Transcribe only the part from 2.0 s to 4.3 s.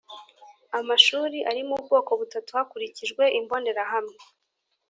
butatu hakurikijwe imbonerahamwe